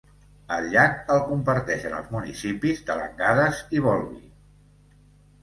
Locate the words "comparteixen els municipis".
1.27-2.81